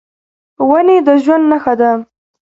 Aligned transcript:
ونې 0.69 0.97
د 1.05 1.09
ژوند 1.23 1.45
نښه 1.51 1.73
ده. 1.79 1.91